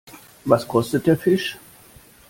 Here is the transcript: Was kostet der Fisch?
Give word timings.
Was 0.45 0.65
kostet 0.67 1.05
der 1.05 1.15
Fisch? 1.15 1.59